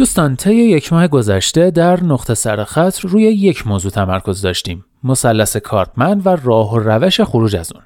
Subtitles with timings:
[0.00, 4.84] دوستان طی یک ماه گذشته در نقطه سرخط روی یک موضوع تمرکز داشتیم.
[5.04, 7.82] مثلث کارپمن و راه و روش خروج از اون.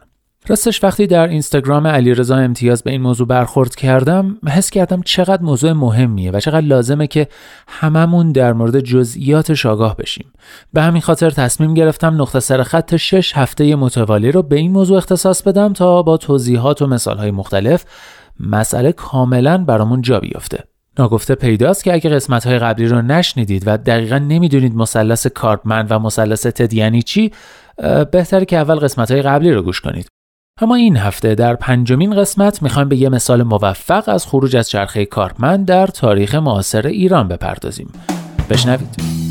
[0.46, 5.72] راستش وقتی در اینستاگرام علیرضا امتیاز به این موضوع برخورد کردم حس کردم چقدر موضوع
[5.72, 7.28] مهمیه و چقدر لازمه که
[7.68, 10.32] هممون در مورد جزئیاتش آگاه بشیم.
[10.72, 14.96] به همین خاطر تصمیم گرفتم نقطه سر خط شش هفته متوالی رو به این موضوع
[14.96, 17.84] اختصاص بدم تا با توضیحات و مثالهای مختلف
[18.40, 20.64] مسئله کاملا برامون جا بیفته.
[20.98, 25.98] ناگفته پیداست که اگه قسمت های قبلی رو نشنیدید و دقیقا نمی‌دونید مثلث کارپمن و
[25.98, 27.32] مثلث تد یعنی چی
[28.12, 30.08] بهتره که اول قسمت های قبلی رو گوش کنید.
[30.60, 35.06] اما این هفته در پنجمین قسمت می‌خوایم به یه مثال موفق از خروج از چرخه
[35.06, 37.92] کارپمن در تاریخ معاصر ایران بپردازیم.
[38.50, 39.23] بشنوید.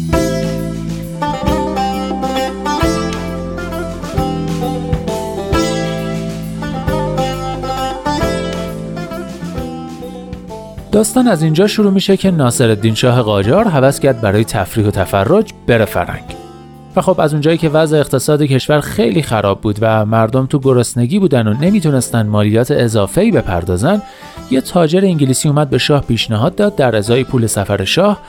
[10.94, 15.54] داستان از اینجا شروع میشه که ناصر شاه قاجار هوس کرد برای تفریح و تفرج
[15.68, 16.24] بره فرنگ.
[16.96, 21.20] و خب از اونجایی که وضع اقتصاد کشور خیلی خراب بود و مردم تو گرسنگی
[21.20, 24.02] بودن و نمی‌تونستن مالیات اضافه‌ای بپردازن
[24.52, 28.20] یه تاجر انگلیسی اومد به شاه پیشنهاد داد در ازای پول سفر شاه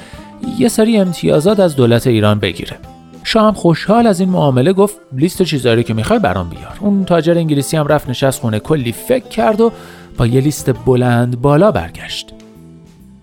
[0.58, 2.76] یه سری امتیازات از دولت ایران بگیره.
[3.24, 6.76] شاه هم خوشحال از این معامله گفت لیست چیزایی که می‌خوای برام بیار.
[6.80, 9.72] اون تاجر انگلیسی هم رفت نشست خونه کلی فکر کرد و
[10.18, 12.33] با یه لیست بلند بالا برگشت.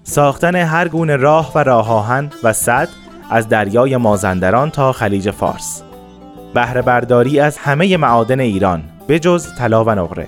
[0.03, 2.87] ساختن هر گونه راه و راه آهن و صد
[3.29, 5.83] از دریای مازندران تا خلیج فارس.
[6.53, 10.27] بهره برداری از همه معادن ایران به جز طلا و نقره.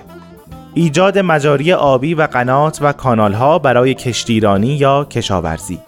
[0.74, 5.80] ایجاد مجاری آبی و قنات و کانالها برای کشتیرانی یا کشاورزی.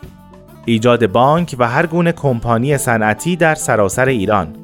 [0.65, 4.55] ایجاد بانک و هر گونه کمپانی صنعتی در سراسر ایران.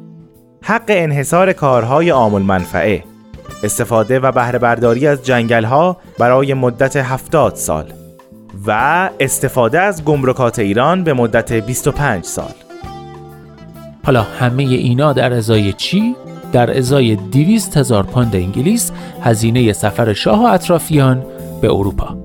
[0.63, 3.03] حق انحصار کارهای عام منفعه
[3.63, 8.00] استفاده و بهره برداری از جنگلها برای مدت هفتاد سال.
[8.67, 12.51] و استفاده از گمرکات ایران به مدت 25 سال
[14.05, 16.15] حالا همه اینا در ازای چی؟
[16.51, 18.91] در ازای 200 هزار پوند انگلیس
[19.21, 21.25] هزینه سفر شاه و اطرافیان
[21.61, 22.17] به اروپا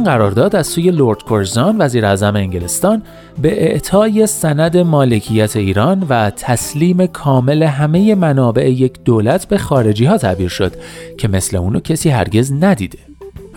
[0.00, 3.02] این قرارداد از سوی لورد کورزان وزیر اعظم انگلستان
[3.42, 10.18] به اعطای سند مالکیت ایران و تسلیم کامل همه منابع یک دولت به خارجی ها
[10.18, 10.72] تعبیر شد
[11.18, 12.98] که مثل اونو کسی هرگز ندیده.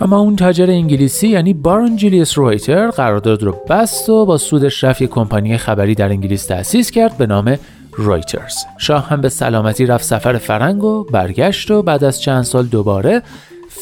[0.02, 5.02] اما اون تاجر انگلیسی یعنی بارون جولیوس رویتر قرارداد رو بست و با سودش رفت
[5.02, 7.58] یک کمپانی خبری در انگلیس تأسیس کرد به نام
[7.92, 8.56] رویترز.
[8.78, 13.22] شاه هم به سلامتی رفت سفر فرنگ و برگشت و بعد از چند سال دوباره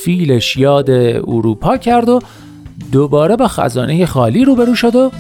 [0.04, 2.20] فیلش یاد اروپا کرد و
[2.92, 5.12] دوباره با خزانه خالی روبرو شد و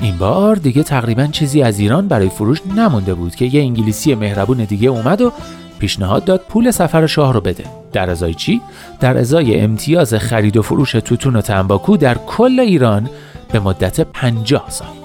[0.00, 4.56] این بار دیگه تقریبا چیزی از ایران برای فروش نمونده بود که یه انگلیسی مهربون
[4.56, 5.32] دیگه اومد و
[5.78, 7.64] پیشنهاد داد پول سفر شاه رو بده.
[7.92, 8.60] در ازای چی؟
[9.00, 13.10] در ازای امتیاز خرید و فروش توتون و تنباکو در کل ایران
[13.52, 15.03] به مدت 50 سال.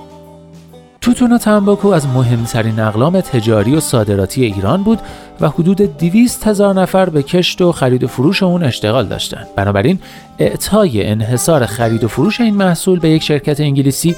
[1.02, 5.00] توتون و تنباکو از مهمترین اقلام تجاری و صادراتی ایران بود
[5.42, 9.48] و حدود 200 هزار نفر به کشت و خرید و فروش اون اشتغال داشتند.
[9.56, 10.00] بنابراین
[10.40, 14.16] اعطای انحصار خرید و فروش این محصول به یک شرکت انگلیسی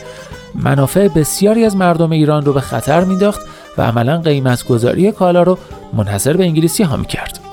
[0.56, 3.42] منافع بسیاری از مردم ایران رو به خطر مینداخت
[3.78, 5.58] و عملا قیمت گذاری کالا رو
[5.94, 7.51] منحصر به انگلیسی ها کرد.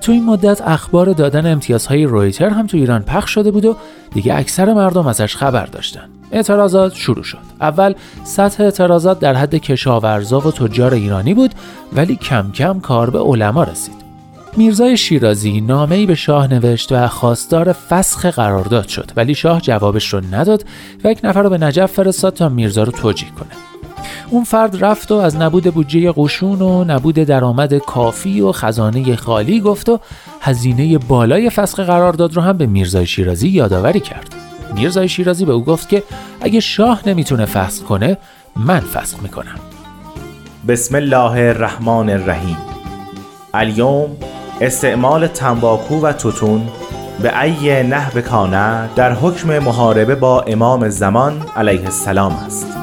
[0.00, 3.76] تو این مدت اخبار دادن امتیازهای رویتر هم تو ایران پخش شده بود و
[4.14, 6.08] دیگه اکثر مردم ازش خبر داشتن.
[6.32, 7.38] اعتراضات شروع شد.
[7.60, 7.94] اول
[8.24, 11.54] سطح اعتراضات در حد کشاورزا و تجار ایرانی بود
[11.92, 14.00] ولی کم کم کار به علما رسید.
[14.56, 20.20] میرزای شیرازی ای به شاه نوشت و خواستار فسخ قرارداد شد ولی شاه جوابش رو
[20.32, 20.64] نداد
[21.04, 23.50] و یک نفر رو به نجف فرستاد تا میرزا رو توجیه کنه.
[24.30, 29.60] اون فرد رفت و از نبود بودجه قشون و نبود درآمد کافی و خزانه خالی
[29.60, 30.00] گفت و
[30.40, 34.34] هزینه بالای فسخ قرارداد رو هم به میرزای شیرازی یادآوری کرد.
[34.74, 36.02] میرزای شیرازی به او گفت که
[36.40, 38.16] اگه شاه نمی‌تونه فسخ کنه
[38.56, 39.54] من فسخ می‌کنم.
[40.68, 42.56] بسم الله الرحمن الرحیم.
[43.54, 44.16] الیوم
[44.60, 46.68] استعمال تنباکو و توتون
[47.22, 52.79] به ای نحو کانه در حکم محاربه با امام زمان علیه السلام است.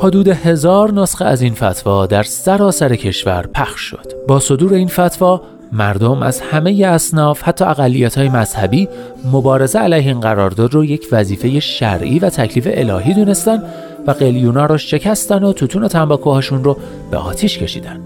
[0.00, 4.12] حدود هزار نسخه از این فتوا در سراسر کشور پخش شد.
[4.28, 5.42] با صدور این فتوا
[5.72, 8.88] مردم از همه اصناف حتی اقلیت های مذهبی
[9.32, 13.62] مبارزه علیه این قرارداد رو یک وظیفه شرعی و تکلیف الهی دونستن
[14.06, 16.76] و قلیونا رو شکستن و توتون تنباکوهاشون رو
[17.10, 18.00] به آتیش کشیدن.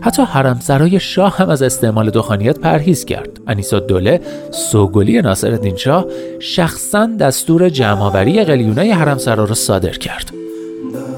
[0.00, 3.40] حتی حرمسرای شاه هم از استعمال دخانیات پرهیز کرد.
[3.46, 6.06] انیس دوله سوگلی ناصر شاه
[6.40, 10.32] شخصا دستور جمعآوری قلیونای حرمسرا را صادر کرد.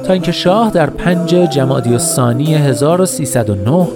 [0.06, 3.88] تا اینکه شاه در پنج جمادی ثانی 1309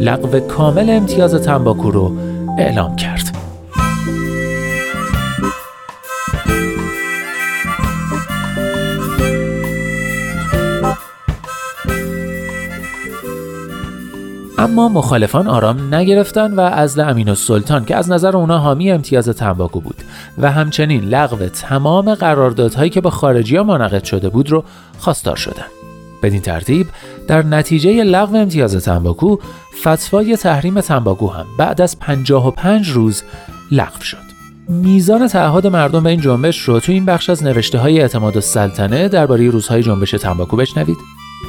[0.00, 2.12] لغو کامل امتیاز تنباکو رو
[2.58, 3.33] اعلام کرد.
[14.58, 19.80] اما مخالفان آرام نگرفتن و ازل امین السلطان که از نظر اونا حامی امتیاز تنباکو
[19.80, 19.96] بود
[20.38, 24.64] و همچنین لغو تمام قراردادهایی که با خارجی ها منعقد شده بود رو
[24.98, 25.66] خواستار شدن
[26.22, 26.86] بدین ترتیب
[27.28, 29.36] در نتیجه لغو امتیاز تنباکو
[29.82, 33.22] فتوای تحریم تنباکو هم بعد از 55 روز
[33.70, 34.24] لغو شد.
[34.68, 39.08] میزان تعهد مردم به این جنبش رو تو این بخش از نوشته های اعتماد السلطنه
[39.08, 40.96] درباره روزهای جنبش تنباکو بشنوید.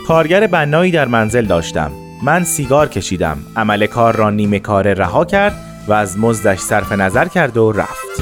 [0.08, 1.92] کارگر بنایی در منزل داشتم.
[2.26, 3.38] من سیگار کشیدم.
[3.56, 5.56] عمل کار را نیمه کار رها کرد
[5.88, 8.22] و از مزدش صرف نظر کرد و رفت.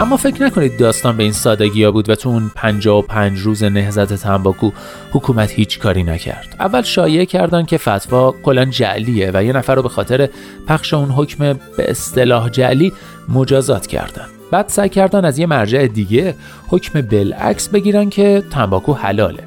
[0.00, 4.14] اما فکر نکنید داستان به این سادگی ها بود و تو اون 55 روز نهزت
[4.14, 4.70] تنباکو
[5.12, 6.56] حکومت هیچ کاری نکرد.
[6.60, 10.28] اول شایعه کردن که فتوا کلا جعلیه و یه نفر رو به خاطر
[10.66, 12.92] پخش اون حکم به اصطلاح جعلی
[13.28, 14.26] مجازات کردن.
[14.50, 16.34] بعد سعی کردن از یه مرجع دیگه
[16.68, 19.44] حکم بالعکس بگیرن که تنباکو حلاله.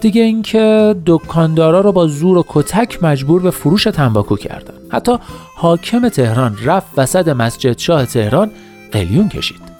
[0.00, 4.74] دیگه اینکه دکاندارا رو با زور و کتک مجبور به فروش تنباکو کردن.
[4.90, 5.12] حتی
[5.56, 8.50] حاکم تهران رفت وسط مسجد شاه تهران
[8.92, 9.73] قلیون کشید.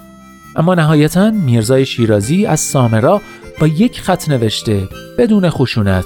[0.56, 3.20] اما نهایتا میرزای شیرازی از سامرا
[3.60, 6.04] با یک خط نوشته بدون خشونت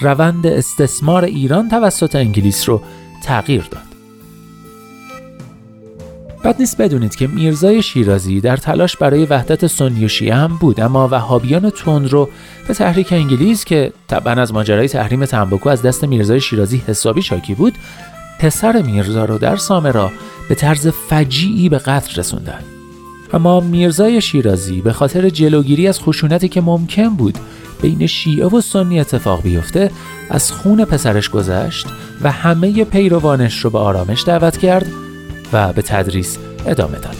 [0.00, 2.82] روند استثمار ایران توسط انگلیس رو
[3.24, 3.88] تغییر داد.
[6.44, 10.80] بد نیست بدونید که میرزای شیرازی در تلاش برای وحدت سنی و شیعه هم بود
[10.80, 12.28] اما وهابیان تند رو
[12.68, 17.54] به تحریک انگلیس که طبعا از ماجرای تحریم تنباکو از دست میرزای شیرازی حسابی شاکی
[17.54, 17.74] بود
[18.38, 20.10] پسر میرزا رو در سامرا
[20.48, 22.77] به طرز فجیعی به قتل رسوندن
[23.32, 27.38] اما میرزای شیرازی به خاطر جلوگیری از خشونتی که ممکن بود
[27.82, 29.90] بین شیعه و سنی اتفاق بیفته
[30.30, 31.86] از خون پسرش گذشت
[32.22, 34.86] و همه پیروانش رو به آرامش دعوت کرد
[35.52, 37.16] و به تدریس ادامه داد.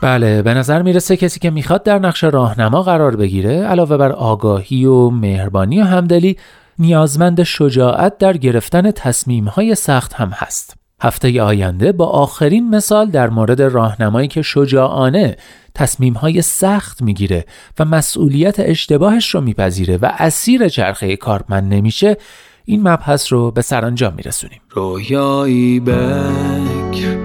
[0.00, 4.84] بله به نظر می‌رسه کسی که می‌خواد در نقش راهنما قرار بگیره علاوه بر آگاهی
[4.84, 6.36] و مهربانی و همدلی
[6.78, 10.74] نیازمند شجاعت در گرفتن تصمیمهای سخت هم هست.
[11.02, 15.36] هفته آینده با آخرین مثال در مورد راهنمایی که شجاعانه
[15.74, 17.44] تصمیمهای سخت می‌گیره
[17.78, 22.16] و مسئولیت اشتباهش رو میپذیره و اسیر چرخه کارمند نمیشه
[22.64, 27.18] این مبحث رو به سرانجام میرسونیم رویایی بکر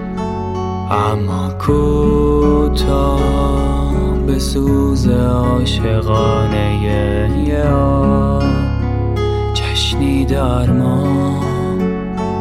[0.90, 3.14] اما کوتاه
[4.26, 6.64] به سوز عاشقانه
[7.44, 8.63] جشنی
[10.28, 11.40] در ما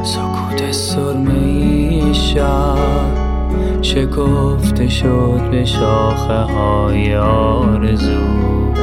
[0.03, 2.77] سکوت سرمه شب.
[3.81, 8.73] شکفته شد به شاخه های آرزو.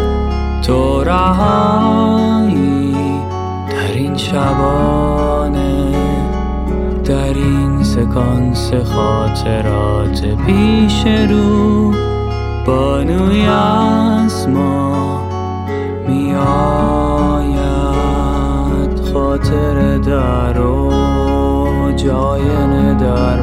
[0.62, 2.94] تو رهایی
[3.70, 5.94] در این شبانه
[7.04, 11.92] در این سکانس خاطرات پیش رو.
[12.66, 15.20] بانوی از ما
[16.08, 16.99] میاد.
[19.30, 22.42] خاطر در و جای
[22.94, 23.42] در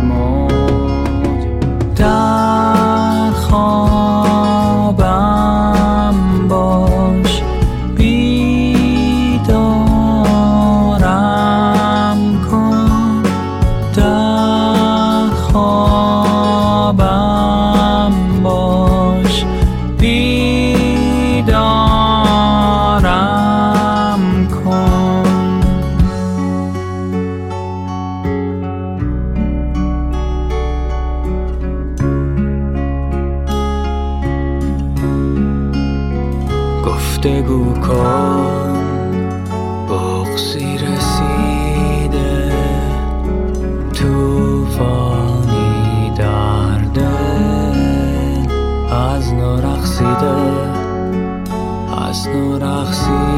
[37.66, 38.84] کن.
[39.90, 42.52] بغزی رسیده.
[43.94, 45.68] توفانی
[46.18, 46.78] در
[48.92, 50.36] از نو رخصیده
[52.08, 53.37] از نو رخصیده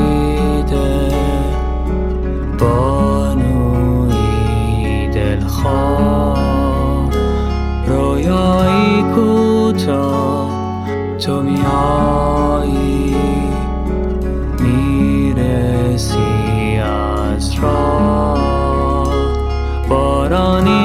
[20.32, 20.79] on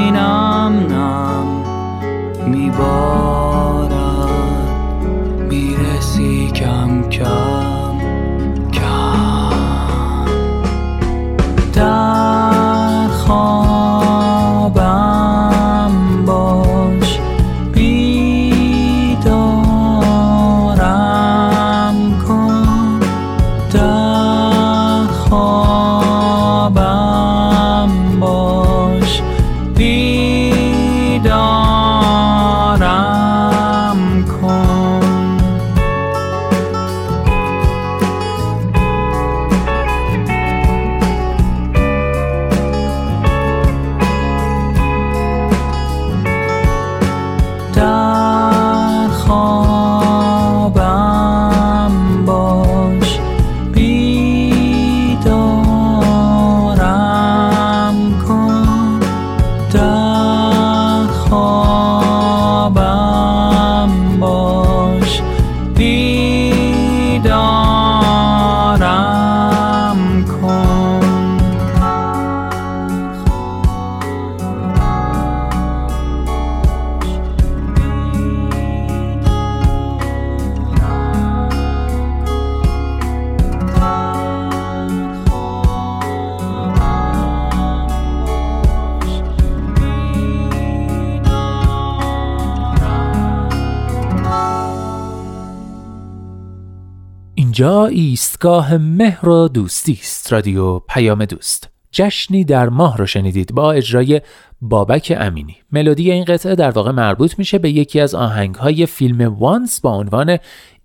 [97.54, 101.70] اینجا ایستگاه مهر و دوستی است رادیو پیام دوست.
[101.92, 104.20] جشنی در ماه رو شنیدید با اجرای
[104.60, 105.56] بابک امینی.
[105.72, 110.36] ملودی این قطعه در واقع مربوط میشه به یکی از آهنگهای فیلم وانس با عنوان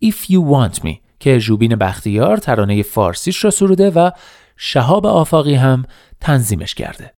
[0.06, 4.12] If You Want Me که جوبین بختیار ترانه فارسیش را سروده و
[4.58, 5.86] شهاب آفاقی هم
[6.22, 7.14] تنظیمش کرده.